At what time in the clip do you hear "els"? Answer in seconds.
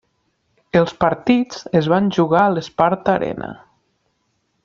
0.79-0.93